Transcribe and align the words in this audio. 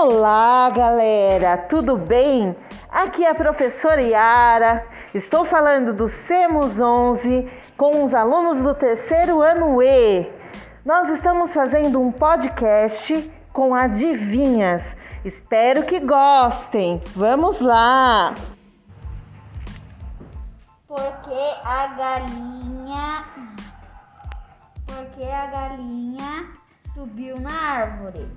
Olá, 0.00 0.70
galera, 0.70 1.56
tudo 1.56 1.96
bem? 1.96 2.54
Aqui 2.88 3.24
é 3.24 3.30
a 3.30 3.34
professora 3.34 4.00
Yara. 4.00 4.86
Estou 5.12 5.44
falando 5.44 5.92
do 5.92 6.06
CEMUS 6.06 6.78
11 6.78 7.50
com 7.76 8.04
os 8.04 8.14
alunos 8.14 8.62
do 8.62 8.76
terceiro 8.76 9.42
ano 9.42 9.82
E. 9.82 10.30
Nós 10.84 11.08
estamos 11.08 11.52
fazendo 11.52 12.00
um 12.00 12.12
podcast 12.12 13.28
com 13.52 13.74
adivinhas. 13.74 14.84
Espero 15.24 15.82
que 15.82 15.98
gostem. 15.98 17.02
Vamos 17.16 17.60
lá! 17.60 18.36
Porque 20.86 21.56
a 21.64 21.86
galinha. 21.88 23.24
Porque 24.86 25.24
a 25.24 25.46
galinha 25.46 26.46
subiu 26.94 27.40
na 27.40 27.52
árvore 27.52 28.28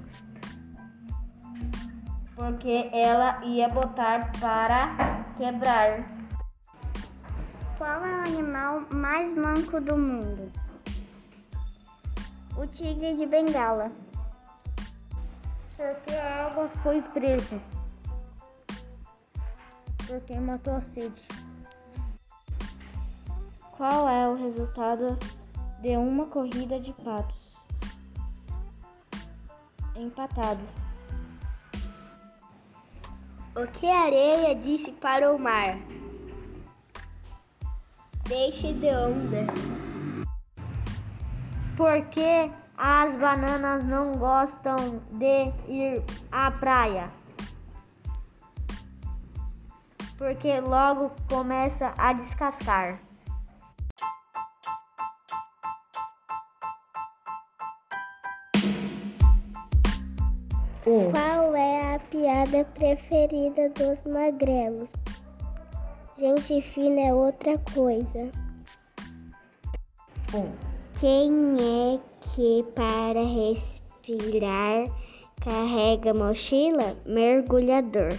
porque 2.42 2.90
ela 2.92 3.46
ia 3.46 3.70
botar 3.70 4.32
para 4.40 5.24
quebrar. 5.38 6.04
Qual 7.78 8.04
é 8.04 8.18
o 8.18 8.22
animal 8.22 8.82
mais 8.90 9.32
manco 9.38 9.80
do 9.80 9.96
mundo? 9.96 10.52
O 12.58 12.66
tigre 12.66 13.16
de 13.16 13.28
Bengala. 13.28 13.92
Porque 15.78 16.16
a 16.16 16.48
água 16.48 16.68
foi 16.82 17.04
presa. 17.04 17.62
Porque 20.08 20.34
matou 20.40 20.78
a 20.78 20.82
sede. 20.82 21.22
Qual 23.78 24.10
é 24.10 24.28
o 24.28 24.36
resultado 24.36 25.16
de 25.80 25.96
uma 25.96 26.26
corrida 26.26 26.80
de 26.80 26.92
patos? 26.94 27.56
Empatados. 29.96 30.91
O 33.54 33.68
que 33.68 33.86
a 33.86 34.04
areia 34.04 34.56
disse 34.56 34.94
para 34.94 35.30
o 35.30 35.38
mar? 35.38 35.78
Deixe 38.26 38.72
de 38.72 38.88
onda. 38.88 39.46
Por 41.76 42.06
que 42.12 42.50
as 42.78 43.20
bananas 43.20 43.84
não 43.84 44.14
gostam 44.14 45.02
de 45.12 45.52
ir 45.68 46.02
à 46.32 46.50
praia? 46.50 47.12
Porque 50.18 50.62
logo 50.62 51.12
começa 51.28 51.94
a 51.98 52.14
descascar. 52.14 53.02
Qual 60.84 61.16
é 61.16 61.32
a 61.32 61.41
piada 62.22 62.64
preferida 62.76 63.68
dos 63.70 64.04
magrelos? 64.04 64.92
Gente 66.20 66.62
fina 66.62 67.02
é 67.02 67.12
outra 67.12 67.58
coisa. 67.74 68.30
Um. 70.32 70.52
Quem 71.00 71.32
é 71.60 72.00
que 72.22 72.64
para 72.76 73.24
respirar 73.24 74.86
carrega 75.44 76.14
mochila? 76.14 76.96
Mergulhador. 77.08 78.14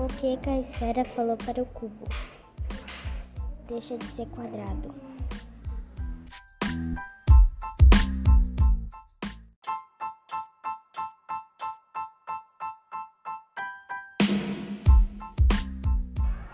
O 0.00 0.06
que 0.06 0.38
a 0.48 0.58
esfera 0.60 1.04
falou 1.04 1.36
para 1.36 1.62
o 1.62 1.66
cubo? 1.66 2.08
Deixa 3.68 3.98
de 3.98 4.06
ser 4.06 4.26
quadrado. 4.28 4.94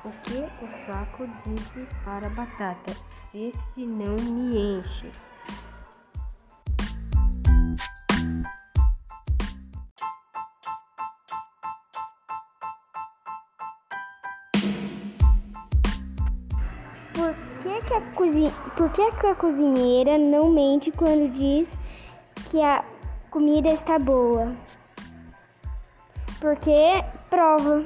O 0.04 0.10
que 0.24 0.38
o 0.64 0.86
saco 0.86 1.24
disse 1.44 1.86
para 2.04 2.26
a 2.26 2.30
batata? 2.30 2.96
Esse 3.32 3.86
não 3.86 4.16
me 4.16 4.80
enche. 4.80 5.12
Que, 17.86 17.94
a, 17.94 18.00
cozi... 18.12 18.52
Por 18.76 18.90
que 18.90 19.02
a 19.02 19.34
cozinheira 19.34 20.18
não 20.18 20.50
mente 20.50 20.90
quando 20.90 21.32
diz 21.32 21.76
que 22.50 22.60
a 22.60 22.84
comida 23.30 23.70
está 23.70 23.98
boa? 23.98 24.54
Porque 26.40 27.02
prova. 27.30 27.84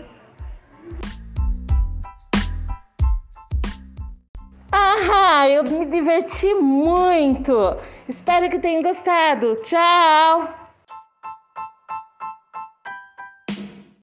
Ah, 4.72 5.48
eu 5.48 5.64
me 5.64 5.86
diverti 5.86 6.54
muito. 6.54 7.52
Espero 8.08 8.50
que 8.50 8.58
tenham 8.58 8.82
gostado. 8.82 9.56
Tchau! 9.62 10.59